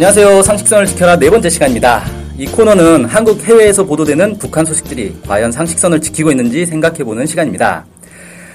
[0.00, 0.40] 안녕하세요.
[0.40, 2.06] 상식선을 지켜라 네 번째 시간입니다.
[2.38, 7.84] 이 코너는 한국 해외에서 보도되는 북한 소식들이 과연 상식선을 지키고 있는지 생각해보는 시간입니다.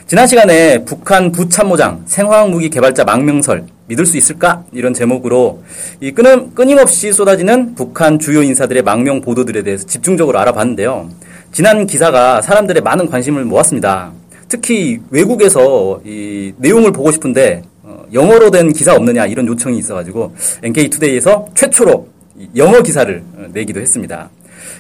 [0.08, 4.64] 지난 시간에 북한 부참모장 생화학 무기 개발자 망명설 믿을 수 있을까?
[4.72, 5.62] 이런 제목으로
[6.02, 11.12] 이 끊임, 끊임없이 쏟아지는 북한 주요 인사들의 망명 보도들에 대해서 집중적으로 알아봤는데요.
[11.52, 14.14] 지난 기사가 사람들의 많은 관심을 모았습니다.
[14.48, 17.75] 특히 외국에서 이 내용을 보고 싶은데 어,
[18.14, 22.08] 영어로 된 기사 없느냐 이런 요청이 있어가지고 NK투데이에서 최초로
[22.56, 24.30] 영어 기사를 어, 내기도 했습니다.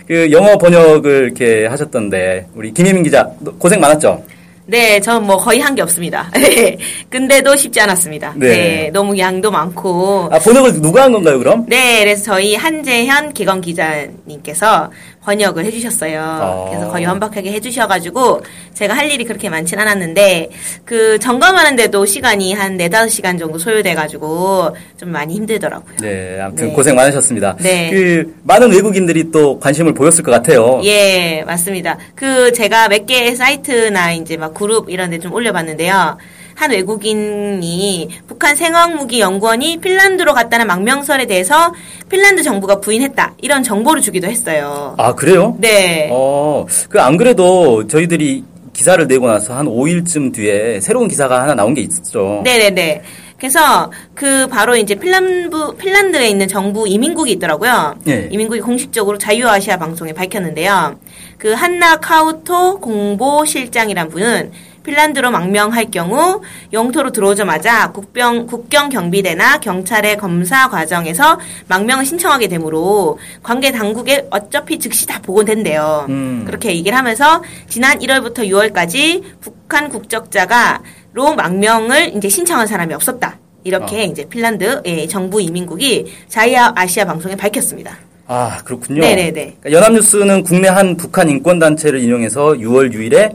[0.07, 4.23] 그 영어 번역을 이렇게 하셨던데 우리 김혜민 기자 고생 많았죠?
[4.67, 6.31] 네, 전 뭐 거의 한 게 없습니다.
[7.09, 8.33] 근데도 쉽지 않았습니다.
[8.35, 8.47] 네.
[8.47, 8.89] 네.
[8.91, 10.27] 너무 양도 많고.
[10.31, 11.65] 아 번역을 누가 한 건가요 그럼?
[11.67, 14.91] 네, 그래서 저희 한재현 기관 기자님께서
[15.25, 16.21] 번역을 해주셨어요.
[16.21, 16.65] 아.
[16.69, 18.41] 그래서 거의 완벽하게 해주셔가지고
[18.73, 20.49] 제가 할 일이 그렇게 많진 않았는데
[20.85, 25.95] 그 점검하는데도 시간이 한 네다섯 시간 정도 소요돼가지고 좀 많이 힘들더라고요.
[26.01, 26.73] 네, 아무튼 네.
[26.73, 27.57] 고생 많으셨습니다.
[27.59, 27.89] 네.
[27.91, 30.79] 그 많은 외국인들이 또 관심을 보였을 것 같아요.
[30.83, 31.97] 예, 맞습니다.
[32.13, 36.17] 그 제가 몇 개의 사이트나 이제 막 그룹 이런 데 좀 올려봤는데요.
[36.55, 41.73] 한 외국인이 북한 생화학무기 연구원이 핀란드로 갔다는 망명설에 대해서
[42.09, 43.33] 핀란드 정부가 부인했다.
[43.41, 44.95] 이런 정보를 주기도 했어요.
[44.97, 45.55] 아 그래요?
[45.59, 46.09] 네.
[46.11, 51.73] 어, 그 안 그래도 저희들이 기사를 내고 나서 한 5일쯤 뒤에 새로운 기사가 하나 나온
[51.73, 52.41] 게 있었죠.
[52.43, 53.01] 네네네.
[53.37, 57.95] 그래서 그 바로 이제 핀란드 핀란드에 있는 정부 이민국이 있더라고요.
[58.07, 58.29] 예.
[58.31, 60.95] 이민국이 공식적으로 자유아시아 방송에 밝혔는데요.
[61.37, 64.51] 그 한나 카우토 공보실장이란 분은
[64.85, 73.71] 핀란드로 망명할 경우 영토로 들어오자마자 국병, 국경 경비대나 경찰의 검사 과정에서 망명을 신청하게 되므로 관계
[73.71, 76.05] 당국에 어차피 즉시 다 보고된대요.
[76.09, 76.43] 음.
[76.45, 80.81] 그렇게 얘기를 하면서 지난 1월부터 6월까지 북한 국적자가
[81.13, 83.39] 로 망명을 이제 신청한 사람이 없었다.
[83.63, 84.03] 이렇게 어.
[84.03, 87.97] 이제 핀란드 예, 정부 이민국이 자유아시아 방송에 밝혔습니다.
[88.27, 89.01] 아 그렇군요.
[89.01, 89.31] 네네네.
[89.31, 93.33] 그러니까 연합뉴스는 국내 한 북한 인권 단체를 인용해서 6월 6일에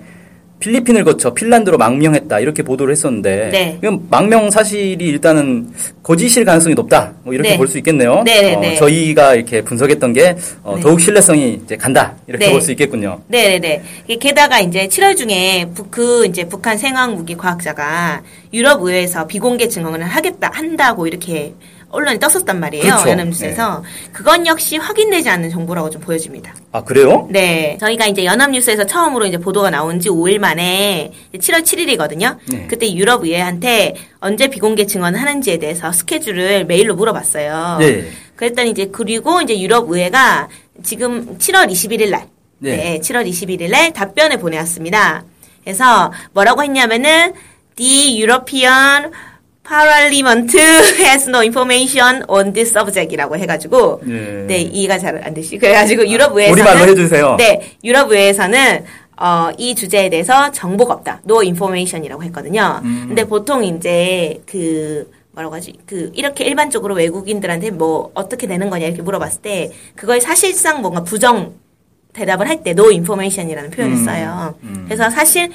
[0.61, 3.79] 필리핀을 거쳐 핀란드로 망명했다 이렇게 보도를 했었는데 네.
[3.81, 5.73] 그럼 망명 사실이 일단은
[6.03, 7.57] 거짓일 가능성이 높다 뭐 이렇게 네.
[7.57, 8.23] 볼수 있겠네요.
[8.25, 8.77] 네네네.
[8.77, 10.83] 어, 저희가 이렇게 분석했던 게 어, 네.
[10.83, 12.53] 더욱 신뢰성이 이제 간다 이렇게 네.
[12.53, 13.23] 볼수 있겠군요.
[13.27, 13.83] 네 네네.
[14.07, 18.23] 이게 게다가 이제 7월 중에 북, 그 이제 북한 생화학 무기 과학자가
[18.53, 21.55] 유럽 의회에서 비공개 증언을 하겠다 한다고 이렇게
[21.91, 22.85] 언론에 떴었단 말이에요.
[22.85, 23.11] 그렇죠.
[23.11, 26.55] 연합뉴스에서 그건 역시 확인되지 않는 정보라고 좀 보여집니다.
[26.73, 27.27] 아 그래요?
[27.31, 27.77] 네.
[27.81, 32.37] 저희가 이제 연합뉴스에서 처음으로 이제 보도가 나온 지 5일 만에 7월 7일이거든요.
[32.47, 32.67] 네.
[32.69, 37.77] 그때 유럽 의회한테 언제 비공개 증언을 하는지에 대해서 스케줄을 메일로 물어봤어요.
[37.81, 38.09] 네.
[38.37, 40.49] 그랬더니 이제 그리고 이제 유럽 의회가
[40.83, 42.77] 지금 7월 21일 날 네.
[42.77, 43.01] 네.
[43.01, 45.25] 7월 21일 날 답변을 보내왔습니다.
[45.65, 47.35] 그래서 뭐라고 했냐면은
[47.77, 49.11] The European
[49.75, 50.51] Parliament
[50.99, 54.45] has no information on this subject이라고 해가지고 네.
[54.49, 55.59] 네, 이해가 잘 안 되시.
[55.59, 57.37] 그래가지고 유럽의회에서는 우리말로 해주세요.
[57.39, 58.85] 네, 유럽의회에서는
[59.19, 61.21] 어, 이 주제에 대해서 정보가 없다.
[61.25, 62.81] no information이라고 했거든요.
[62.83, 63.05] 음.
[63.09, 65.75] 근데 보통 이제 그 뭐라고 하지?
[65.87, 71.55] 그 이렇게 일반적으로 외국인들한테 뭐 어떻게 되는 거냐 이렇게 물어봤을 때 그걸 사실상 뭔가 부정
[72.13, 74.05] 대답을 할 때 no information이라는 표현을 음.
[74.05, 74.55] 써요.
[74.87, 75.51] 그래서 사실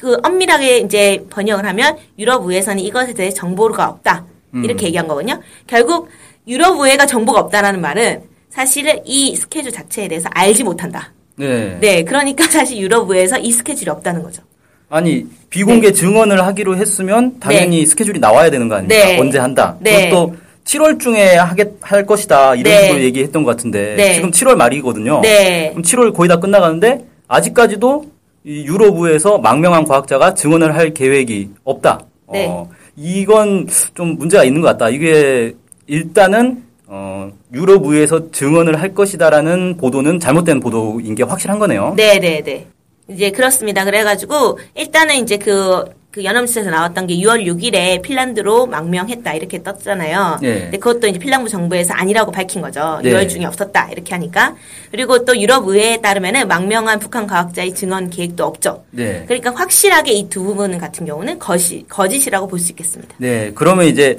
[0.00, 4.24] 그 엄밀하게 이제 번역을 하면 유럽의회에서는 이것에 대해 정보가 없다.
[4.54, 4.64] 음.
[4.64, 5.40] 이렇게 얘기한 거거든요.
[5.66, 6.08] 결국
[6.46, 11.12] 유럽의회가 정보가 없다라는 말은 사실은 이 스케줄 자체에 대해서 알지 못한다.
[11.36, 11.78] 네.
[11.80, 14.42] 네, 그러니까 사실 유럽의회에서 이 스케줄이 없다는 거죠.
[14.90, 19.04] 아니 비공개 증언을 하기로 했으면 당연히 스케줄이 나와야 되는 거 아닙니까?
[19.04, 19.18] 네.
[19.18, 19.76] 언제 한다.
[19.80, 20.08] 네.
[20.08, 22.82] 그것도 7월 중에 하겠 할 것이다 이런 네.
[22.82, 24.14] 식으로 얘기했던 것 같은데 네.
[24.14, 25.20] 지금 7월 말이거든요.
[25.22, 25.70] 네.
[25.70, 28.17] 그럼 7월 거의 다 끝나가는데 아직까지도 이
[28.48, 32.00] 유로부에서 망명한 과학자가 증언을 할 계획이 없다.
[32.32, 32.46] 네.
[32.48, 34.88] 어, 이건 좀 문제가 있는 것 같다.
[34.88, 35.54] 이게
[35.86, 41.92] 일단은 어, 유로부에서 증언을 할 것이다라는 보도는 잘못된 보도인 게 확실한 거네요.
[41.96, 42.66] 네, 네, 네.
[43.08, 43.84] 이제 그렇습니다.
[43.84, 45.84] 그래가지고 일단은 이제 그,
[46.18, 50.38] 그 연합뉴스에서 나왔던 게 6월 6일에 핀란드로 망명했다 이렇게 떴잖아요.
[50.42, 50.62] 네.
[50.62, 52.98] 근데 그것도 이제 핀란드 정부에서 아니라고 밝힌 거죠.
[53.04, 53.12] 네.
[53.12, 54.56] 6월 중에 없었다 이렇게 하니까.
[54.90, 58.82] 그리고 또 유럽 의회에 따르면은 망명한 북한 과학자의 증언 계획도 없죠.
[58.90, 59.22] 네.
[59.28, 63.14] 그러니까 확실하게 이 두 부분 같은 경우는 거짓, 거짓이라고 볼 수 있겠습니다.
[63.18, 64.18] 네, 그러면 이제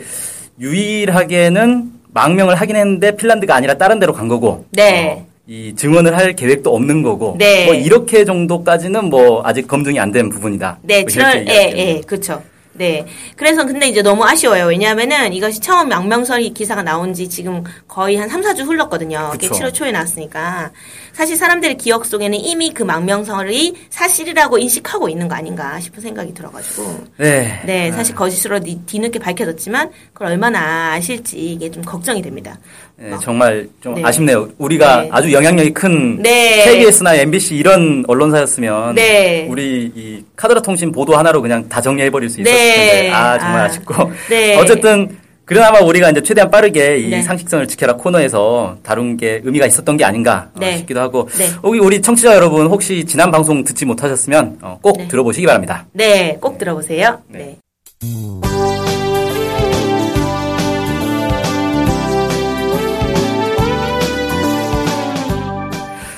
[0.59, 4.65] 유일하게는 망명을 하긴 했는데 핀란드가 아니라 다른 데로 간 거고.
[4.71, 5.25] 네.
[5.25, 7.35] 어, 이 증언을 할 계획도 없는 거고.
[7.39, 7.65] 네.
[7.65, 10.77] 뭐 이렇게 정도까지는 뭐 아직 검증이 안 된 부분이다.
[10.83, 11.73] 네, 뭐 7월, 이렇게 예.
[11.77, 12.43] 예, 그렇죠.
[12.73, 13.05] 네.
[13.35, 14.67] 그래서 근데 이제 너무 아쉬워요.
[14.67, 19.31] 왜냐하면은 이것이 처음 망명설 기사가 나온 지 지금 거의 한 3, 4주 흘렀거든요.
[19.33, 19.53] 그쵸.
[19.53, 20.71] 7월 초에 나왔으니까.
[21.11, 27.05] 사실 사람들의 기억 속에는 이미 그 망명설이 사실이라고 인식하고 있는 거 아닌가 싶은 생각이 들어가지고.
[27.17, 27.59] 네.
[27.65, 32.57] 네, 사실 거짓으로 뒤- 뒤늦게 밝혀졌지만 그걸 얼마나 아실지 이게 좀 걱정이 됩니다.
[33.01, 34.03] 네, 정말 좀 네.
[34.03, 34.49] 아쉽네요.
[34.57, 35.09] 우리가 네.
[35.11, 36.65] 아주 영향력이 큰 네.
[36.65, 39.47] KBS나 MBC 이런 언론사였으면 네.
[39.49, 42.75] 우리 이 카드라 통신 보도 하나로 그냥 다 정리해버릴 수 있었을 네.
[42.75, 43.63] 텐데 아 정말 아.
[43.63, 43.69] 아.
[43.69, 44.57] 쉽고 네.
[44.57, 47.21] 어쨌든 그나마 우리가 이제 최대한 빠르게 이 네.
[47.23, 50.77] 상식선을 지켜라 코너에서 다룬 게 의미가 있었던 게 아닌가 어, 네.
[50.77, 51.47] 싶기도 하고 네.
[51.63, 55.07] 우리 우리 청취자 여러분 혹시 지난 방송 듣지 못하셨으면 어, 꼭 네.
[55.07, 55.87] 들어보시기 바랍니다.
[55.93, 57.21] 네, 꼭 들어보세요.
[57.29, 57.57] 네.
[58.01, 58.58] 네.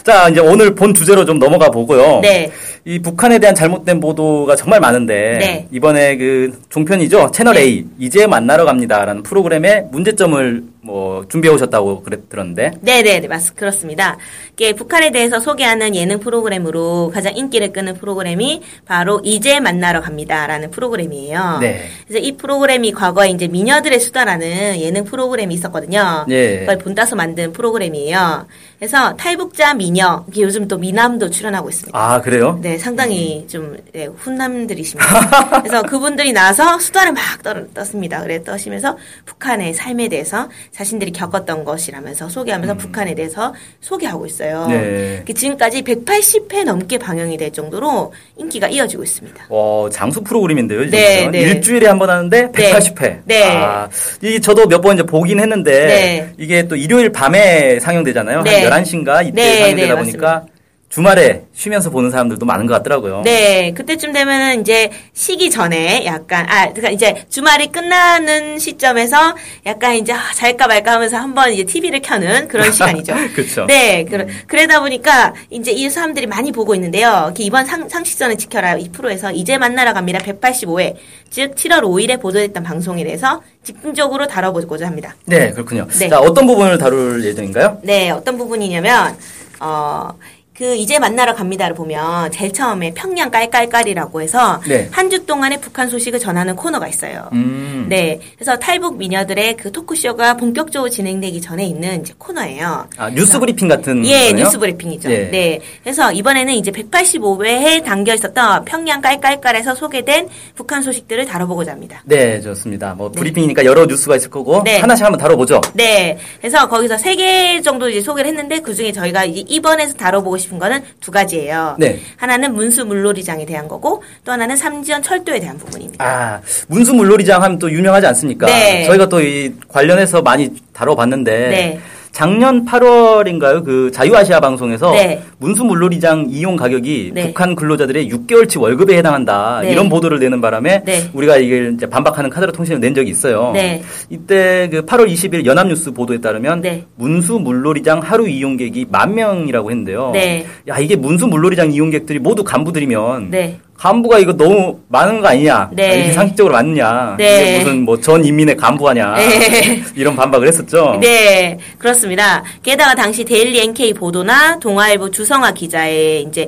[0.04, 2.20] 자 이제 오늘 본 주제로 좀 넘어가 보고요.
[2.22, 2.52] 네.
[2.84, 5.68] 이 북한에 대한 잘못된 보도가 정말 많은데 네.
[5.72, 7.62] 이번에 그 종편이죠 채널 네.
[7.62, 13.60] A 이제 만나러 갑니다라는 프로그램의 문제점을 뭐 준비해 오셨다고 그랬 들었는데 네네, 네, 맞습니다.
[13.60, 14.18] 그렇습니다.
[14.54, 21.60] 이게 북한에 대해서 소개하는 예능 프로그램으로 가장 인기를 끄는 프로그램이 바로 이제 만나러 갑니다라는 프로그램이에요.
[21.62, 21.86] 네.
[22.08, 26.26] 그래서 이 프로그램이 과거에 이제 미녀들의 수다라는 예능 프로그램이 있었거든요.
[26.30, 26.60] 예.
[26.60, 28.48] 그걸 본따서 만든 프로그램이에요.
[28.80, 31.98] 그래서 탈북자 미녀, 이게 요즘 또 미남도 출연하고 있습니다.
[31.98, 32.58] 아 그래요?
[32.62, 35.62] 네, 상당히 좀 네, 훈남들이십니다.
[35.62, 38.22] 그래서 그분들이 나와서 수다를 막 떨, 떴습니다.
[38.22, 44.66] 그래 떠시면서 북한의 삶에 대해서 자신들이 겪었던 것이라면서 소개하면서 북한에 대해서 소개하고 있어요.
[44.70, 44.72] 음.
[44.72, 45.24] 네.
[45.28, 49.46] 그 지금까지 180회 넘게 방영이 될 정도로 인기가 이어지고 있습니다.
[49.50, 50.90] 어, 장수 프로그램인데요.
[50.90, 51.28] 네?
[51.30, 51.40] 네.
[51.42, 53.20] 일주일에 한 번 하는데 180회.
[53.26, 53.44] 네.
[53.58, 53.90] 아,
[54.24, 56.30] 이 저도 몇 번 이제 보긴 했는데 네.
[56.38, 58.42] 이게 또 일요일 밤에 상영되잖아요.
[58.42, 58.64] 네.
[58.66, 60.46] 한 11시인가 이때 네, 상영되다 네, 보니까
[60.92, 63.22] 주말에 쉬면서 보는 사람들도 많은 것 같더라고요.
[63.24, 69.36] 네, 그때쯤 되면은 이제 쉬기 전에 약간 아 그러니까 이제 주말이 끝나는 시점에서
[69.66, 73.16] 약간 이제 아, 잘까 말까 하면서 한번 이제 TV를 켜는 그런 시간이죠.
[73.34, 73.66] 그쵸.
[73.68, 77.24] 네, 그러, 그러다 보니까 이제 이 사람들이 많이 보고 있는데요.
[77.28, 80.96] 이렇게 이번 상, 상식선을 지켜라 이 프로에서 이제 만나러 갑니다 185회
[81.30, 85.16] 즉 7월 5일에 보도됐던 방송에 대해서 집중적으로 다뤄보고자 합니다.
[85.24, 85.88] 네, 그렇군요.
[85.88, 86.10] 네.
[86.10, 87.80] 자, 어떤 부분을 다룰 예정인가요?
[87.84, 89.16] 네, 어떤 부분이냐면,
[89.62, 90.10] 어,
[90.56, 94.90] 그 이제 만나러 갑니다를 보면 제일 처음에 평양 깔깔깔이라고 해서 네.
[94.92, 97.30] 한주 동안의 북한 소식을 전하는 코너가 있어요.
[97.32, 97.86] 음.
[97.90, 102.86] 네, 그래서 탈북 미녀들의 그 토크쇼가 본격적으로 진행되기 전에 있는 이제 코너예요.
[102.98, 104.34] 아, 뉴스 브리핑 같은 예?
[104.34, 105.10] 뉴스 브리핑이죠.
[105.10, 105.30] 예.
[105.32, 105.60] 네.
[105.84, 112.04] 그래서 이번에는 이제 185회에 담겨 있었던 평양 깔깔깔에서 소개된 북한 소식들을 다뤄보고자 합니다.
[112.06, 112.94] 네, 좋습니다.
[112.94, 114.80] 뭐 브리핑이니까 여러 뉴스가 있을 거고 네.
[114.80, 115.62] 하나씩 한번 다뤄보죠.
[115.74, 116.18] 네.
[116.40, 120.60] 그래서 거기서 세 개 정도 이제 소개를 했는데 그 중에 저희가 이제 이번에서 다뤄보고 싶은
[120.60, 121.78] 거는 두 가지예요.
[121.80, 122.00] 네.
[122.18, 126.04] 하나는 문수 물놀이장에 대한 거고 또 하나는 삼지연 철도에 대한 부분입니다.
[126.06, 128.48] 아, 문수 물놀이장 하면 또 유명하지 않습니까?
[128.48, 128.86] 네.
[128.86, 131.80] 저희가 또 이 관련해서 많이 다뤄봤는데 네.
[132.12, 133.64] 작년 8월인가요?
[133.64, 135.22] 그 자유아시아 방송에서 네.
[135.38, 137.28] 문수 물놀이장 이용 가격이 네.
[137.28, 139.72] 북한 근로자들의 6개월치 월급에 해당한다 네.
[139.72, 141.10] 이런 보도를 내는 바람에 네.
[141.14, 143.52] 우리가 이걸 이제 반박하는 카드라 통신을 낸 적이 있어요.
[143.54, 143.82] 네.
[144.10, 146.86] 이때 그 8월 20일 연합뉴스 보도에 따르면 네.
[146.96, 150.12] 문수 물놀이장 하루 이용객이 만 명이라고 했는데요.
[150.14, 150.46] 네.
[150.68, 153.58] 야 이게 문수 물놀이장 이용객들이 모두 간부들이면 네.
[153.82, 155.72] 간부가 이거 너무 많은 거 아니냐?
[155.74, 156.02] 네.
[156.04, 157.16] 이게 상식적으로 맞느냐?
[157.18, 157.42] 네.
[157.56, 159.16] 이게 무슨 뭐 전 인민의 간부하냐?
[159.16, 159.84] 네.
[159.96, 161.00] 이런 반박을 했었죠.
[161.02, 162.44] 네, 그렇습니다.
[162.62, 166.48] 게다가 당시 데일리 NK 보도나 동아일보 주성아 기자의 이제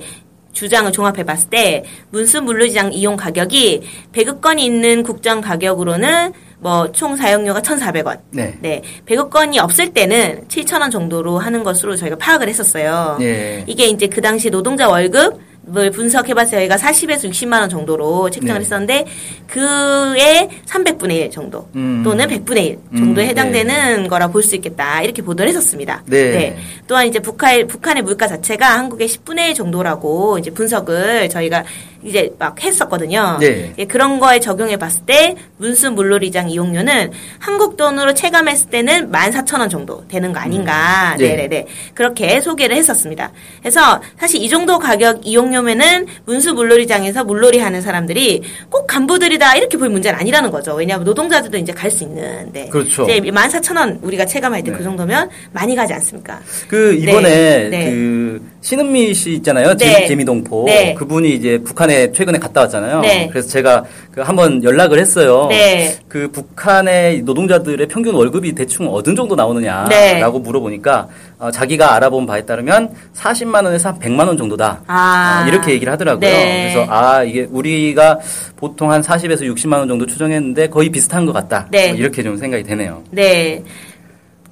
[0.52, 7.62] 주장을 종합해 봤을 때 문수 물류장 이용 가격이 배급권이 있는 국정 가격으로는 뭐 총 사용료가
[7.62, 8.20] 1,400원.
[8.30, 8.54] 네.
[8.62, 8.82] 네.
[9.08, 13.18] 배급권이 없을 때는 7,000원 정도로 하는 것으로 저희가 파악을 했었어요.
[13.22, 13.64] 예.
[13.66, 15.40] 이게 이제 그 당시 노동자 월급
[15.76, 18.66] 을 분석해봤을 때 저희가 40에서 60만 원 정도로 책정을 네.
[18.66, 19.06] 했었는데
[19.48, 22.02] 그의 300분의 1 정도 음.
[22.04, 26.04] 또는 100분의 1 정도에 음, 해당되는 거라 볼 수 있겠다 이렇게 보도를 했었습니다.
[26.06, 26.58] 네.
[26.86, 31.64] 또한 이제 북한 북한의 물가 자체가 한국의 10분의 1 정도라고 이제 분석을 저희가
[32.04, 33.38] 이제 막 했었거든요.
[33.40, 33.74] 네.
[33.78, 40.06] 예, 그런 거에 적용해 봤을 때 문수 물놀이장 이용료는 한국 돈으로 체감했을 때는 14,000원 정도
[40.08, 41.14] 되는 거 아닌가.
[41.14, 41.18] 음.
[41.20, 41.30] 네.
[41.30, 41.66] 네네네.
[41.94, 43.32] 그렇게 소개를 했었습니다.
[43.62, 49.90] 그래서 사실 이 정도 가격 이용료면은 문수 물놀이장에서 물놀이 하는 사람들이 꼭 간부들이다 이렇게 볼
[49.90, 50.74] 문제는 아니라는 거죠.
[50.76, 52.52] 왜냐하면 노동자들도 이제 갈 수 있는.
[52.52, 52.68] 네.
[52.70, 53.04] 그렇죠.
[53.04, 54.84] 이제 14,000원 우리가 체감할 때그 네.
[54.84, 56.40] 정도면 많이 가지 않습니까?
[56.68, 57.92] 그 이번에 네.
[57.92, 59.76] 그 신은미 씨 있잖아요.
[59.78, 59.86] 네.
[59.94, 60.94] 재- 재미동포 네.
[60.96, 63.02] 그분이 이제 북한에 북한에 최근에 갔다 왔잖아요.
[63.02, 63.30] 네.
[63.30, 65.48] 그래서 제가 그 한번 연락을 했어요.
[65.50, 65.96] 네.
[66.08, 70.44] 그 북한의 노동자들의 평균 월급이 대충 어느 정도 나오느냐라고 네.
[70.44, 71.08] 물어보니까
[71.40, 74.82] 어, 자기가 알아본 바에 따르면 40만 원에서 한 100만 원 정도다.
[74.88, 75.44] 아.
[75.44, 76.20] 어, 이렇게 얘기를 하더라고요.
[76.20, 76.74] 네.
[76.74, 78.20] 그래서 아 이게 우리가
[78.56, 81.68] 보통 한 40에서 60만 원 정도 추정했는데 거의 비슷한 것 같다.
[81.70, 81.92] 네.
[81.92, 83.04] 어, 이렇게 좀 생각이 되네요.
[83.12, 83.64] 네.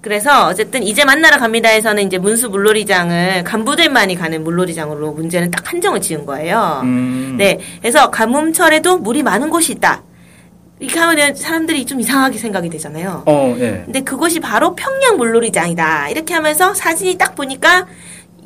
[0.01, 6.25] 그래서 어쨌든 이제 만나러 갑니다에서는 이제 문수 물놀이장을 간부들만이 가는 물놀이장으로 문제는 딱 한정을 지은
[6.25, 6.81] 거예요.
[6.83, 7.35] 음.
[7.37, 7.59] 네.
[7.79, 10.01] 그래서 가뭄철에도 물이 많은 곳이 있다.
[10.79, 13.21] 이렇게 하면은 사람들이 좀 이상하게 생각이 되잖아요.
[13.27, 13.83] 어, 예.
[13.85, 16.09] 근데 그것이 바로 평양 물놀이장이다.
[16.09, 17.85] 이렇게 하면서 사진이 딱 보니까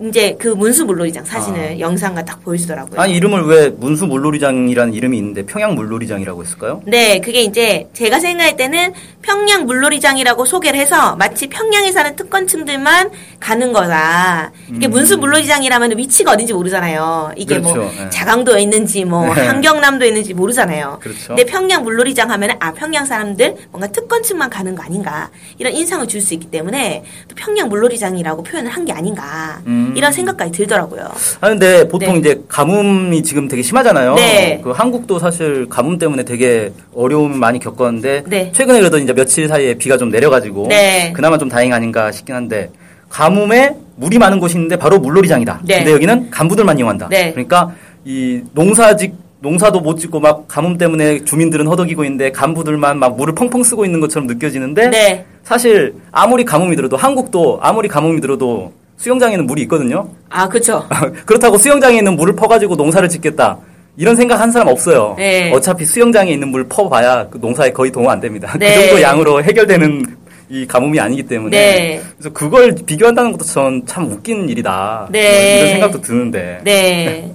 [0.01, 2.99] 이제 그 문수 물놀이장 사진을 영상과 딱 보여주더라고요.
[2.99, 3.03] 아.
[3.03, 6.81] 아니 이름을 왜 문수 물놀이장이라는 이름이 있는데 평양 물놀이장이라고 했을까요?
[6.85, 13.09] 네, 그게 이제 제가 생각할 때는 평양 물놀이장이라고 소개를 해서 마치 평양에 사는 특권층들만
[13.39, 14.51] 가는 거다.
[14.75, 17.31] 이게 문수 물놀이장이라면 위치가 어딘지 모르잖아요.
[17.37, 17.75] 이게 뭐 음.
[17.79, 18.09] 그렇죠, 네.
[18.09, 19.45] 자강도에 있는지 뭐 네.
[19.47, 20.99] 한경남도에 있는지 모르잖아요.
[21.01, 21.27] 그렇죠.
[21.29, 26.21] 근데 평양 물놀이장 하면은 아 평양 사람들 뭔가 특권층만 가는 거 아닌가 이런 인상을 줄
[26.25, 29.84] 수 있기 때문에 또 평양 물놀이장이라고 표현을 한 게 아닌가 음.
[29.95, 31.03] 이런 생각까지 들더라고요.
[31.41, 32.19] 아 근데 보통 네.
[32.19, 34.15] 이제 가뭄이 지금 되게 심하잖아요.
[34.15, 34.61] 네.
[34.63, 38.51] 그 한국도 사실 가뭄 때문에 되게 어려움 많이 겪었는데 네.
[38.53, 41.11] 최근에 그래도 이제 며칠 사이에 비가 좀 내려가지고 네.
[41.13, 42.69] 그나마 좀 다행 아닌가 싶긴 한데
[43.09, 45.61] 가뭄에 물이 많은 곳이 있는데 바로 물놀이장이다.
[45.63, 45.77] 네.
[45.77, 47.07] 근데 여기는 간부들만 이용한다.
[47.09, 47.31] 네.
[47.31, 47.73] 그러니까
[48.03, 53.63] 이 농사직 농사도 못 짓고 막 가뭄 때문에 주민들은 허덕이고 있는데 간부들만 막 물을 펑펑
[53.63, 55.25] 쓰고 있는 것처럼 느껴지는데 네.
[55.43, 60.07] 사실 아무리 가뭄이 들어도 한국도 아무리 가뭄이 들어도 수영장에는 물이 있거든요.
[60.29, 60.87] 아 그렇죠.
[61.25, 63.57] 그렇다고 수영장에 있는 물을 퍼가지고 농사를 짓겠다.
[63.97, 65.15] 이런 생각 한 사람 없어요.
[65.17, 65.51] 네.
[65.53, 68.53] 어차피 수영장에 있는 물 퍼봐야 그 농사에 거의 도움 안 됩니다.
[68.59, 68.73] 네.
[68.75, 70.05] 그 정도 양으로 해결되는
[70.49, 71.57] 이 가뭄이 아니기 때문에.
[71.57, 72.01] 네.
[72.17, 75.07] 그래서 그걸 비교한다는 것도 전 참 웃긴 일이다.
[75.11, 75.31] 네.
[75.31, 76.59] 뭐 이런 생각도 드는데.
[76.63, 77.31] 네.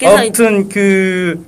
[0.04, 1.44] 아무튼 그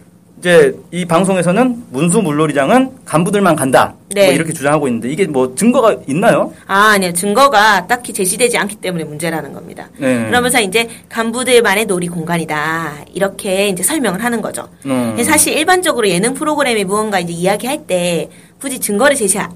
[0.47, 3.95] 이제 이 방송에서는 문수 물놀이장은 간부들만 간다.
[4.15, 4.26] 네.
[4.26, 6.53] 뭐 이렇게 주장하고 있는데 이게 뭐 증거가 있나요?
[6.69, 7.12] 아, 아니요.
[7.15, 9.88] 증거가 딱히 제시되지 않기 때문에 문제라는 겁니다.
[9.99, 10.25] 네.
[10.26, 12.93] 그러면서 이제 간부들만의 놀이 공간이다.
[13.12, 14.69] 이렇게 이제 설명을 하는 거죠.
[14.85, 15.21] 음.
[15.25, 19.49] 사실 일반적으로 예능 프로그램이 무언가 이제 이야기할 때 굳이 증거를 제시하지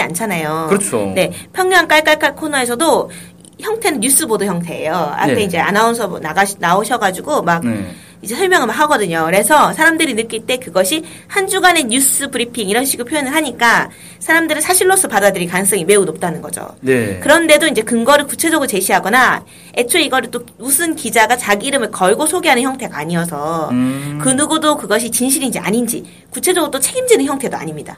[0.00, 0.68] 않잖아요.
[0.70, 1.12] 그렇죠.
[1.14, 1.30] 네.
[1.52, 3.10] 평양 깔깔깔 코너에서도
[3.60, 4.94] 형태는 뉴스 보도 형태예요.
[4.94, 5.42] 앞에 네.
[5.42, 7.84] 이제 아나운서 나가 나오셔 가지고 막 네.
[8.22, 9.24] 이제 설명을 막 하거든요.
[9.26, 15.08] 그래서 사람들이 느낄 때 그것이 한 주간의 뉴스 브리핑 이런 식으로 표현을 하니까 사람들은 사실로서
[15.08, 16.68] 받아들일 가능성이 매우 높다는 거죠.
[16.80, 17.18] 네.
[17.20, 19.44] 그런데도 이제 근거를 구체적으로 제시하거나
[19.78, 24.18] 애초에 이거를 또 무슨 기자가 자기 이름을 걸고 소개하는 형태가 아니어서 음.
[24.20, 27.96] 그 누구도 그것이 진실인지 아닌지 구체적으로 또 책임지는 형태도 아닙니다.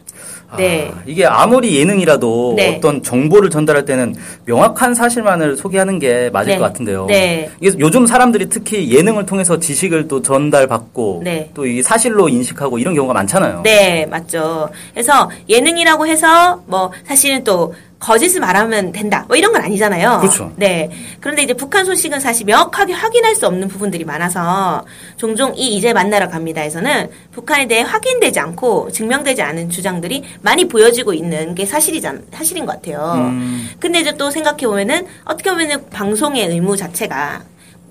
[0.56, 0.90] 네.
[0.92, 2.76] 아, 이게 아무리 예능이라도 네.
[2.76, 6.58] 어떤 정보를 전달할 때는 명확한 사실만을 소개하는 게 맞을 네.
[6.58, 7.06] 것 같은데요.
[7.06, 7.50] 네.
[7.60, 11.50] 이게 요즘 사람들이 특히 예능을 통해서 지식을 또 전달받고 네.
[11.54, 13.62] 또 이게 사실로 인식하고 이런 경우가 많잖아요.
[13.64, 14.68] 네, 맞죠.
[14.92, 19.26] 그래서 예능이라고 해서 뭐 사실은 또 거짓을 말하면 된다.
[19.28, 20.21] 뭐 이런 건 아니잖아요.
[20.21, 20.52] 그렇죠.
[20.57, 20.90] 네.
[21.21, 24.85] 그런데 이제 북한 소식은 사실 명확하게 확인할 수 없는 부분들이 많아서
[25.16, 31.54] 종종 이 이제 만나러 갑니다에서는 북한에 대해 확인되지 않고 증명되지 않은 주장들이 많이 보여지고 있는
[31.54, 33.16] 게 사실이잖 사실인 것 같아요.
[33.19, 33.69] 음.
[33.78, 37.42] 근데 이제 또 생각해 보면은 어떻게 보면은 방송의 의무 자체가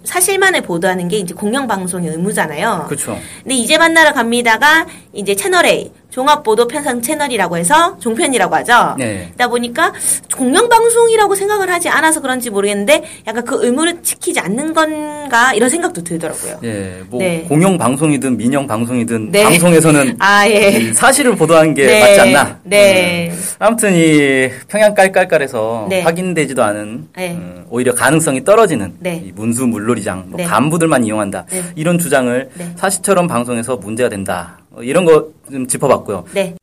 [0.06, 2.86] 사실만을 보도하는 게 이제 공영 방송의 의무잖아요.
[2.88, 3.20] 그렇죠.
[3.44, 8.96] 근데 이제 만나러 갑니다가 이제 채널 A 종합보도 편성 채널이라고 해서 종편이라고 하죠.
[8.98, 9.30] 네.
[9.36, 9.94] 그러다 보니까
[10.36, 16.60] 공영방송이라고 생각을 하지 않아서 그런지 모르겠는데 약간 그 의무를 지키지 않는 건가 이런 생각도 들더라고요.
[16.64, 17.46] 예, 뭐 네.
[17.48, 19.44] 공영 방송이든 민영 방송이든 네.
[19.44, 20.70] 방송에서는 아 예.
[20.72, 22.00] 이 사실을 보도하는 게 네.
[22.02, 22.60] 맞지 않나.
[22.64, 23.30] 네.
[23.32, 23.44] 음.
[23.60, 26.02] 아무튼 이 평양 깔깔깔에서 네.
[26.02, 27.32] 확인되지도 않은 네.
[27.32, 29.24] 음, 오히려 가능성이 떨어지는 네.
[29.26, 30.44] 이 문수 물놀이장 뭐 네.
[30.44, 31.64] 간부들만 이용한다 네.
[31.76, 32.74] 이런 주장을 네.
[32.76, 36.26] 사실처럼 방송에서 문제가 된다 어, 이런 거 좀 짚어봤고요.
[36.34, 36.56] 네.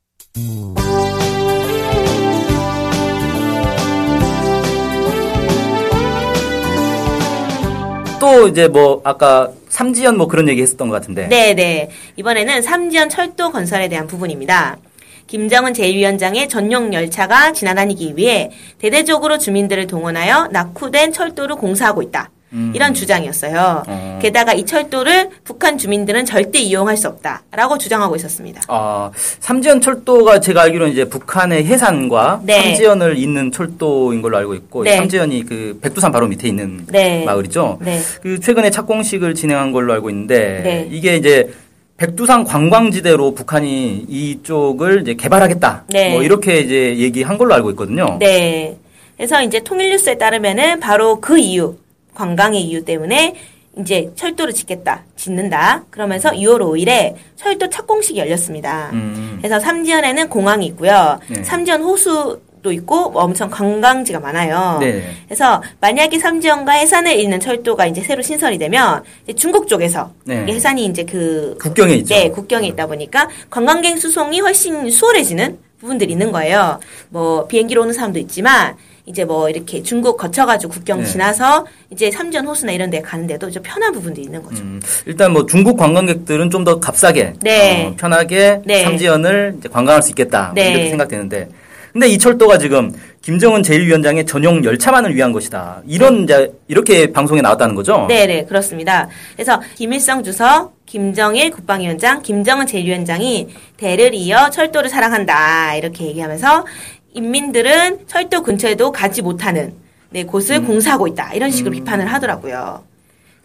[8.20, 11.28] 또 이제 뭐 아까 삼지연 뭐 그런 얘기 했었던 것 같은데.
[11.28, 11.90] 네, 네.
[12.16, 14.78] 이번에는 삼지연 철도 건설에 대한 부분입니다.
[15.26, 22.30] 김정은 제1위원장의 전용 열차가 지나다니기 위해 대대적으로 주민들을 동원하여 낙후된 철도를 공사하고 있다.
[22.74, 23.82] 이런 주장이었어요.
[23.86, 24.18] 어.
[24.22, 28.62] 게다가 이 철도를 북한 주민들은 절대 이용할 수 없다라고 주장하고 있었습니다.
[28.68, 29.10] 아,
[29.40, 32.62] 삼지연 철도가 제가 알기로는 이제 북한의 해산과 네.
[32.62, 34.96] 삼지연을 잇는 철도인 걸로 알고 있고 네.
[34.96, 37.24] 삼지연이 그 백두산 바로 밑에 있는 네.
[37.24, 37.78] 마을이죠.
[37.82, 38.00] 네.
[38.22, 40.88] 그 최근에 착공식을 진행한 걸로 알고 있는데 네.
[40.90, 41.52] 이게 이제
[41.96, 45.84] 백두산 관광지대로 북한이 이쪽을 이제 개발하겠다.
[45.88, 46.12] 네.
[46.12, 48.18] 뭐 이렇게 이제 얘기한 걸로 알고 있거든요.
[48.20, 48.76] 네.
[49.16, 51.76] 그래서 이제 통일뉴스에 따르면은 바로 그 이유,
[52.16, 53.34] 관광의 이유 때문에
[53.78, 55.84] 이제 철도를 짓겠다, 짓는다.
[55.90, 58.88] 그러면서 2월 5일에 철도 착공식이 열렸습니다.
[58.94, 59.36] 음.
[59.38, 61.20] 그래서 삼지연에는 공항이 있고요.
[61.28, 61.44] 네.
[61.44, 64.78] 삼지연 호수 도 있고 뭐 엄청 관광지가 많아요.
[64.80, 65.08] 네.
[65.26, 69.04] 그래서 만약에 삼지연과 해산을 잇는 철도가 이제 새로 신설이 되면
[69.36, 70.44] 중국 쪽에서 네.
[70.46, 72.14] 해산이 이제 그 국경에 있죠.
[72.14, 76.80] 네, 국경에 있다 보니까 관광객 수송이 훨씬 수월해지는 부분들이 있는 거예요.
[77.10, 81.06] 뭐 비행기로 오는 사람도 있지만 이제 뭐 이렇게 중국 거쳐가지고 국경 네.
[81.06, 84.62] 지나서 이제 삼전 호수나 이런 데 가는데도 좀 편한 부분도 있는 거죠.
[84.62, 87.86] 음, 일단 뭐 중국 관광객들은 좀 더 값싸게 네.
[87.86, 88.82] 어, 편하게 네.
[88.82, 90.70] 삼지연을 이제 관광할 수 있겠다 뭐 네.
[90.72, 91.48] 이렇게 생각되는데
[91.96, 97.74] 근데 이 철도가 지금 김정은 제1위원장의 전용 열차만을 위한 것이다 이런 이제 이렇게 방송에 나왔다는
[97.74, 98.04] 거죠?
[98.06, 99.08] 네, 네, 그렇습니다.
[99.32, 103.48] 그래서 김일성 주석, 김정일 국방위원장, 김정은 제1위원장이
[103.78, 106.66] 대를 이어 철도를 사랑한다 이렇게 얘기하면서
[107.14, 109.72] 인민들은 철도 근처에도 가지 못하는
[110.10, 112.84] 네, 곳을 공사하고 있다 이런 식으로 비판을 하더라고요.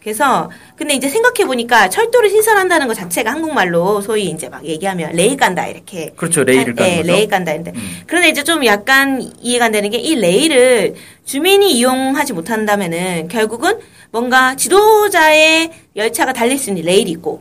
[0.02, 5.36] 그래서 근데 이제 생각해 보니까 철도를 신설한다는 것 자체가 한국말로 소위 이제 막 얘기하면 레일
[5.36, 6.42] 깐다 이렇게 그렇죠.
[6.42, 7.12] 레일을 까는 네, 거죠.
[7.12, 10.94] 레일 깐다 했는데 그런데 이제 좀 약간 이해가 안 되는 게 이 레일을
[11.24, 13.78] 주민이 이용하지 못한다면은 결국은
[14.10, 17.40] 뭔가 지도자의 열차가 달릴 수 있는 레일이 있고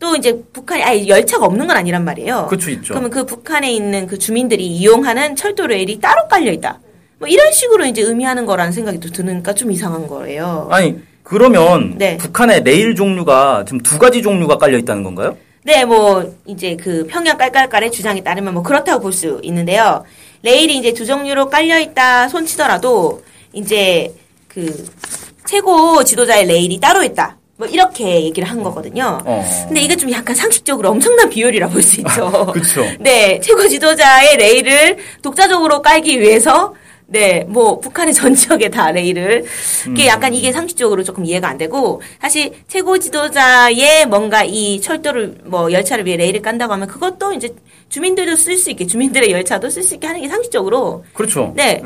[0.00, 2.46] 또 이제 북한에 아예 열차가 없는 건 아니란 말이에요.
[2.48, 2.94] 그렇죠, 있죠.
[2.94, 6.80] 그러면 그 북한에 있는 그 주민들이 이용하는 철도 레일이 따로 깔려 있다.
[7.18, 10.66] 뭐 이런 식으로 이제 의미하는 거라는 생각이 또 드니까 좀 이상한 거예요.
[10.72, 12.16] 아니 그러면 네.
[12.16, 15.36] 북한의 레일 종류가 지금 두 가지 종류가 깔려 있다는 건가요?
[15.62, 20.04] 네, 뭐 이제 그 평양 깔깔깔의 주장에 따르면 뭐 그렇다고 볼 수 있는데요.
[20.42, 23.22] 레일이 이제 두 종류로 깔려 있다 손치더라도
[23.52, 24.12] 이제
[24.48, 24.88] 그
[25.46, 27.36] 최고 지도자의 레일이 따로 있다.
[27.56, 29.18] 뭐 이렇게 얘기를 한 거거든요.
[29.22, 29.44] 어.
[29.68, 32.46] 근데 이게 좀 약간 상식적으로 엄청난 비율이라 볼 수 있죠.
[32.54, 32.82] 그쵸.
[32.98, 36.74] 네, 최고 지도자의 레일을 독자적으로 깔기 위해서
[37.10, 39.44] 네, 뭐 북한의 전 지역에 다 레일을
[39.90, 45.70] 이게 약간 이게 상식적으로 조금 이해가 안 되고 사실 최고 지도자의 뭔가 이 철도를 뭐
[45.72, 47.50] 열차를 위해 레일을 깐다고 하면 그것도 이제
[47.88, 51.52] 주민들도 쓸 수 있게 주민들의 열차도 쓸 수 있게 하는 게 상식적으로 그렇죠.
[51.56, 51.82] 네.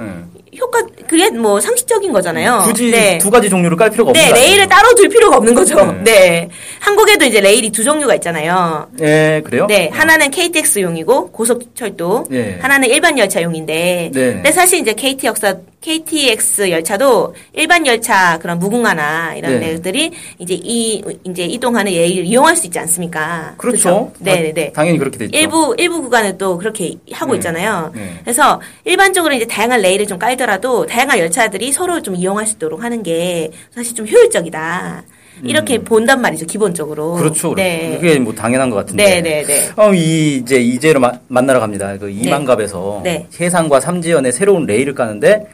[0.59, 2.63] 효과 그게 뭐 상식적인 거잖아요.
[2.65, 3.19] 굳이 네.
[3.19, 4.49] 두 가지 종류를 깔 필요가 없는 네, 거 아니에요?
[4.51, 5.85] 레일을 따로 둘 필요가 없는 거죠.
[6.05, 6.13] 네.
[6.15, 6.49] 네.
[6.81, 8.89] 한국에도 이제 레일이 두 종류가 있잖아요.
[9.01, 9.67] 예, 그래요?
[9.67, 9.97] 네, 어.
[9.97, 12.59] 하나는 KTX용이고 고속철도, 네.
[12.61, 14.33] 하나는 일반 열차용인데, 네.
[14.35, 19.75] 근데 사실 이제 KT 역사 KTX 열차도 일반 열차 그런 무궁화나 이런 네.
[19.75, 23.55] 데들이 이제 이 이제 이동하는 레일을 이용할 수 있지 않습니까?
[23.59, 24.13] 그렇죠.
[24.19, 24.73] 네, 다- 네, 네.
[24.73, 25.39] 당연히 그렇게 돼 있죠.
[25.39, 27.39] 일부 일부 구간은 또 그렇게 하고 네.
[27.39, 27.93] 있잖아요.
[27.95, 28.15] 네.
[28.25, 33.03] 그래서 일반적으로 이제 다양한 레일을 좀 깔더라도 다양한 열차들이 서로 좀 이용할 수 있도록 하는
[33.03, 35.05] 게 사실 좀 효율적이다.
[35.43, 37.15] 이렇게 본단 말이죠, 기본적으로.
[37.15, 37.19] 음.
[37.19, 37.51] 그렇죠.
[37.51, 37.55] 그렇죠.
[37.57, 37.99] 네.
[38.01, 39.21] 그게 뭐 당연한 것 같은데.
[39.21, 39.69] 네, 네, 네.
[39.77, 41.97] 어, 이 이제 이제로 마- 만나러 갑니다.
[41.99, 43.27] 그 이만갑에서 네.
[43.41, 45.47] 해상과 삼지연의 새로운 레일을 까는데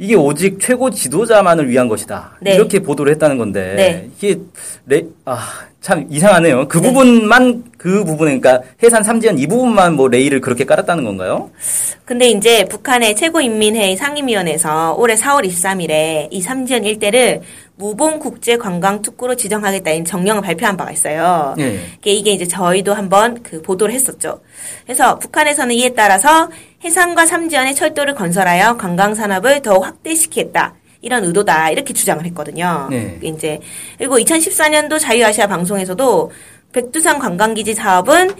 [0.00, 2.36] 이게 오직 최고 지도자만을 위한 것이다.
[2.40, 2.54] 네.
[2.54, 4.08] 이렇게 보도를 했다는 건데 네.
[4.16, 4.40] 이게
[4.86, 5.38] 레, 아,
[5.80, 6.68] 참 이상하네요.
[6.68, 11.50] 그 부분만 그 부분에 그러니까 해산 삼지연 이 부분만 뭐 레일을 그렇게 깔았다는 건가요?
[12.04, 17.40] 근데 이제 북한의 최고인민회의 상임위원회에서 올해 4월 23일에 이 삼지연 일대를
[17.78, 21.54] 무봉국제관광특구로 지정하겠다는 정령을 발표한 바가 있어요.
[21.58, 21.80] 예.
[21.98, 24.40] 이게- 이게 이제 저희도 한번 그 보도를 했었죠.
[24.84, 26.50] 그래서 북한에서는 이에 따라서
[26.84, 30.74] 해상과 삼지연의 철도를 건설하여 관광산업을 더욱 확대시키겠다.
[31.00, 31.70] 이런 의도다.
[31.70, 32.88] 이렇게 주장을 했거든요.
[32.90, 33.18] 네.
[33.22, 33.60] 이제
[33.98, 36.30] 그리고 2014년도 자유아시아 방송에서도
[36.72, 38.32] 백두산 관광기지 사업은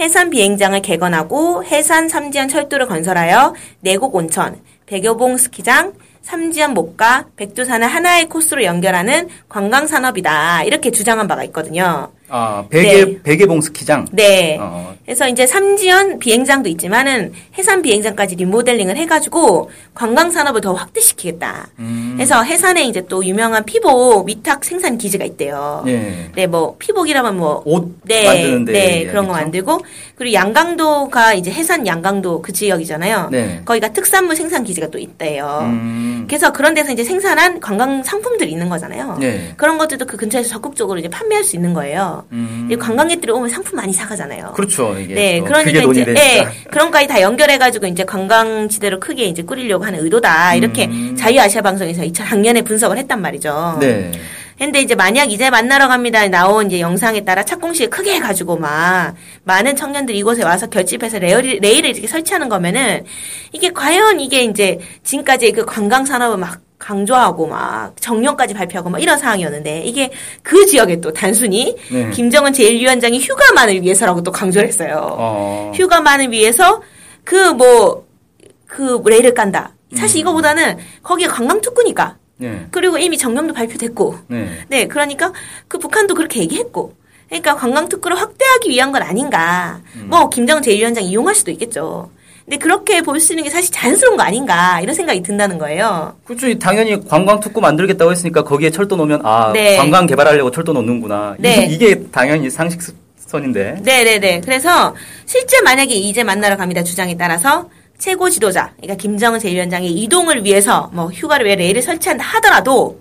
[0.00, 5.92] 해산 비행장을 개건하고 해산 삼지연 철도를 건설하여 내곡 온천, 백여봉 스키장,
[6.26, 10.64] 삼지연 목가, 백두산을 하나의 코스로 연결하는 관광 산업이다.
[10.64, 12.10] 이렇게 주장한 바가 있거든요.
[12.28, 13.22] 아, 베개 네.
[13.22, 14.06] 베개봉 스키장.
[14.12, 14.58] 네.
[14.60, 14.94] 어.
[15.04, 21.68] 그래서 이제 삼지연 비행장도 있지만은 해산 비행장까지 리모델링을 해가지고 관광 산업을 더 확대시키겠다.
[21.78, 22.14] 음.
[22.16, 25.84] 그래서 해산에 이제 또 유명한 피복 위탁 생산 기지가 있대요.
[25.86, 26.30] 예.
[26.34, 29.10] 네, 뭐 피복이라면 뭐 옷 네, 만드는데 네 얘기하겠죠?
[29.10, 29.80] 그런 거 만들고
[30.16, 33.28] 그리고 양강도가 이제 해산 양강도 그 지역이잖아요.
[33.30, 33.62] 네.
[33.64, 35.60] 거기가 특산물 생산 기지가 또 있대요.
[35.62, 36.24] 음.
[36.28, 39.18] 그래서 그런 데서 이제 생산한 관광 상품들이 있는 거잖아요.
[39.20, 39.54] 네.
[39.56, 42.15] 그런 것들도 그 근처에서 적극적으로 이제 판매할 수 있는 거예요.
[42.32, 42.64] 음.
[42.66, 44.52] 이제 관광객들이 오면 상품 많이 사가잖아요.
[44.54, 44.96] 그렇죠.
[44.98, 46.12] 이게 네, 또 그러니까 이제 되니까.
[46.12, 51.14] 네, 그런 거까지 다 연결해가지고 이제 관광지대로 크게 이제 꾸리려고 하는 의도다 이렇게 음.
[51.16, 53.78] 자유아시아 방송에서 이 작년에 분석을 했단 말이죠.
[53.80, 54.12] 네.
[54.58, 59.76] 근데 이제 만약 이제 만나러 갑니다 나온 이제 영상에 따라 착공식을 크게 해가지고 막 많은
[59.76, 63.04] 청년들이 이곳에 와서 결집해서 레일, 레일을 이렇게 설치하는 거면은
[63.52, 69.18] 이게 과연 이게 이제 지금까지 그 관광 산업을 막 강조하고 막 정년까지 발표하고 막 이런
[69.18, 70.10] 상황이었는데 이게
[70.42, 72.10] 그 지역에 또 단순히 네.
[72.10, 75.16] 김정은 제1위원장이 휴가만을 위해서라고 또 강조를 했어요.
[75.18, 75.72] 어.
[75.74, 76.82] 휴가만을 위해서
[77.24, 79.74] 그 뭐그 레일을 깐다.
[79.94, 82.66] 사실 이거보다는 거기가 관광 특구니까 네.
[82.70, 84.18] 그리고 이미 정명도 발표됐고.
[84.28, 84.48] 네.
[84.68, 85.32] 네, 그러니까
[85.68, 86.94] 그 북한도 그렇게 얘기했고.
[87.28, 89.80] 그러니까 관광 특구를 확대하기 위한 건 아닌가.
[89.96, 90.08] 음.
[90.08, 92.10] 뭐 김정은 제1위원장 이용할 수도 있겠죠.
[92.46, 96.14] 근데 그렇게 볼 수 있는 게 사실 자연스러운 거 아닌가 이런 생각이 든다는 거예요.
[96.24, 96.56] 그렇죠.
[96.60, 99.76] 당연히 관광 특구 만들겠다고 했으니까 거기에 철도 놓으면 아 네.
[99.76, 101.34] 관광 개발하려고 철도 놓는구나.
[101.40, 101.66] 네.
[101.70, 103.80] 이게 당연히 상식선인데.
[103.82, 104.42] 네네네.
[104.42, 104.94] 그래서
[105.26, 111.06] 실제 만약에 이제 만나러 갑니다 주장에 따라서 최고 지도자, 그러니까 김정은 제1위원장의 이동을 위해서 뭐
[111.06, 113.00] 휴가를 위해 레일을 설치한다 하더라도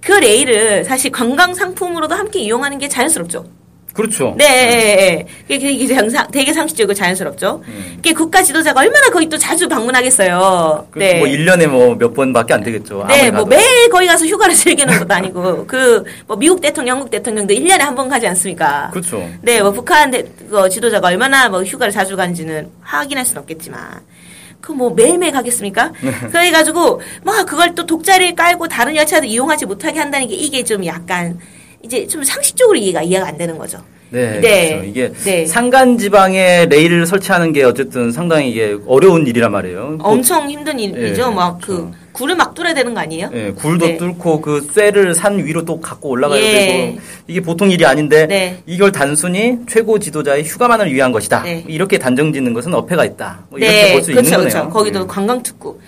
[0.00, 3.44] 그 레일을 사실 관광 상품으로도 함께 이용하는 게 자연스럽죠.
[4.00, 4.34] 그렇죠.
[4.38, 5.26] 네, 네, 네.
[5.46, 7.62] 그게 되게, 상상, 되게 상식적이고 자연스럽죠.
[7.96, 10.88] 그게 국가 지도자가 얼마나 거기 또 자주 방문하겠어요.
[10.90, 13.04] 그뭐 1년에 뭐 몇 번밖에 안 되겠죠.
[13.08, 13.46] 네, 뭐 가도.
[13.46, 17.94] 매일 거기 가서 휴가를 즐기는 것도 아니고, 그, 뭐 미국 대통령, 영국 대통령도 1년에 한
[17.94, 18.88] 번 가지 않습니까?
[18.92, 19.28] 그렇죠.
[19.42, 23.80] 네, 뭐 북한 대, 그 지도자가 얼마나 뭐 휴가를 자주 가는지는 확인할 수는 없겠지만.
[24.60, 25.92] 그뭐 매일매일 가겠습니까?
[26.02, 26.10] 네.
[26.30, 31.38] 그래가지고 뭐 그걸 또 독자리를 깔고 다른 열차도 이용하지 못하게 한다는 게 이게 좀 약간
[31.82, 33.78] 이제 좀 상식적으로 이해가 이해가 안 되는 거죠.
[34.10, 34.68] 네, 네.
[34.70, 34.84] 그렇죠.
[34.86, 35.46] 이게 네.
[35.46, 39.98] 산간 지방에 레일을 설치하는 게 어쨌든 상당히 이게 어려운 일이란 말이에요.
[40.00, 41.28] 엄청 힘든 일이죠.
[41.30, 41.92] 예, 막그 그렇죠.
[42.12, 43.30] 굴을 막 뚫어야 되는 거 아니에요?
[43.32, 43.96] 예, 굴도 네.
[43.98, 46.52] 뚫고 그 쇠를 산 위로 또 갖고 올라가야 예.
[46.52, 48.58] 되고 이게 보통 일이 아닌데 네.
[48.66, 51.44] 이걸 단순히 최고 지도자의 휴가만을 위한 것이다.
[51.44, 51.64] 네.
[51.68, 53.44] 이렇게 단정짓는 것은 어폐가 있다.
[53.48, 54.50] 뭐 이렇게 네, 볼수 그렇죠, 있는 거네요.
[54.50, 54.70] 그렇죠.
[54.70, 55.06] 거기도 예.
[55.06, 55.80] 관광특구.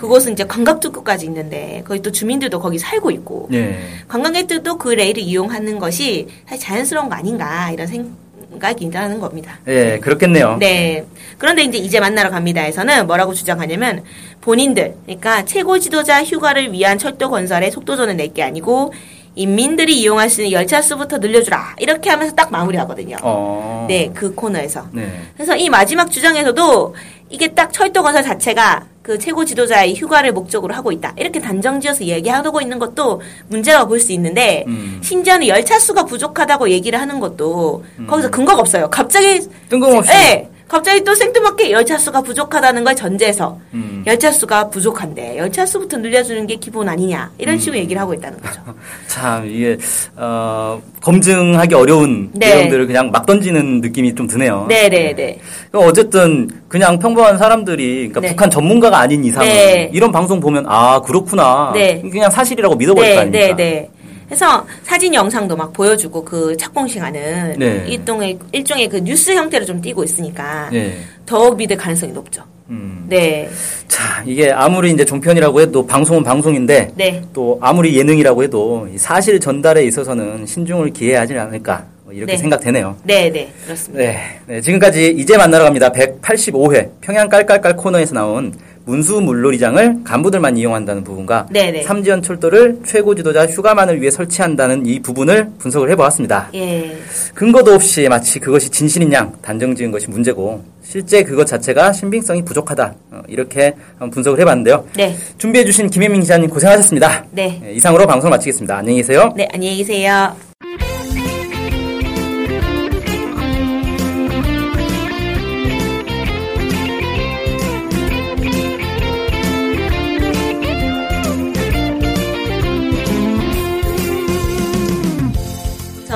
[0.00, 3.78] 그곳은 이제 관광특구까지 있는데 거기 또 주민들도 거기 살고 있고 예.
[4.08, 9.58] 관광객들도 그 레일을 이용하는 것이 사실 자연스러운 거 아닌가 이런 생각이 있다는 겁니다.
[9.68, 10.56] 예, 그렇겠네요.
[10.58, 11.04] 네.
[11.36, 14.02] 그런데 이제 이제 만나러 갑니다에서는 뭐라고 주장하냐면
[14.40, 18.94] 본인들, 그러니까 최고 지도자 휴가를 위한 철도 건설에 속도전을 낼 게 아니고
[19.34, 21.76] 인민들이 이용할 수 있는 열차 수부터 늘려주라.
[21.78, 23.16] 이렇게 하면서 딱 마무리하거든요.
[23.22, 23.86] 어.
[23.88, 24.88] 네, 그 코너에서.
[24.92, 25.20] 네.
[25.34, 26.94] 그래서 이 마지막 주장에서도
[27.30, 31.14] 이게 딱 철도 건설 자체가 그 최고 지도자의 휴가를 목적으로 하고 있다.
[31.16, 35.00] 이렇게 단정지어서 얘기하고 있는 것도 문제라고 볼 수 있는데 음.
[35.02, 38.90] 심지어는 열차 수가 부족하다고 얘기를 하는 것도 거기서 근거가 없어요.
[38.90, 40.10] 갑자기 뜬금없이.
[40.10, 44.04] 네, 갑자기 또 생뚱맞게 열차 수가 부족하다는 걸 전제해서 음.
[44.06, 47.58] 열차 수가 부족한데 열차 수부터 늘려주는 게 기본 아니냐 이런 음.
[47.58, 48.62] 식으로 얘기를 하고 있다는 거죠.
[49.08, 49.76] 참 이게
[50.14, 52.54] 어, 검증하기 어려운 네.
[52.54, 54.66] 내용들을 그냥 막 던지는 느낌이 좀 드네요.
[54.68, 55.40] 네네네.
[55.72, 58.28] 그럼 어쨌든 그냥 평범한 사람들이 그러니까 네.
[58.28, 59.90] 북한 전문가가 아닌 이상은 네.
[59.92, 62.00] 이런 방송 보면 아 그렇구나 네.
[62.00, 63.90] 그냥 사실이라고 믿어버릴 거 네, 아닙니까?
[64.30, 67.84] 그래서 사진 영상도 막 보여주고 그 착공식하는 네.
[67.88, 70.98] 일종의 일종의 그 뉴스 형태로 좀 띄고 있으니까 네.
[71.26, 72.44] 더욱 믿을 가능성이 높죠.
[72.68, 73.06] 음.
[73.08, 73.50] 네,
[73.88, 79.40] 자 이게 아무리 이제 종편이라고 해도 방송은 방송인데 네, 또 아무리 예능이라고 해도 이 사실
[79.40, 82.38] 전달에 있어서는 신중을 기해야 하지 않을까 뭐 이렇게 네.
[82.38, 82.96] 생각되네요.
[83.04, 84.02] 네, 네, 그렇습니다.
[84.04, 85.90] 네, 네, 지금까지 이제 만나러 갑니다.
[85.92, 88.52] 185회 평양 깔깔깔 코너에서 나온
[88.84, 91.84] 문수 물놀이장을 간부들만 이용한다는 부분과 네네.
[91.84, 96.50] 삼지연 철도를 최고 지도자 휴가만을 위해 설치한다는 이 부분을 분석을 해보았습니다.
[96.54, 96.96] 예,
[97.34, 102.94] 근거도 없이 마치 그것이 진실인 양 단정 지은 것이 문제고 실제 그것 자체가 신빙성이 부족하다
[103.12, 104.84] 어, 이렇게 한번 분석을 해봤는데요.
[104.96, 107.26] 네, 준비해주신 김혜민 기자님 고생하셨습니다.
[107.30, 108.78] 네, 네, 이상으로 방송을 마치겠습니다.
[108.78, 109.32] 안녕히 계세요.
[109.36, 110.34] 네, 안녕히 계세요.